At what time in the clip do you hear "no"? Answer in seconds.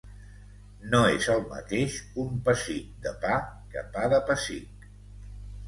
0.93-1.01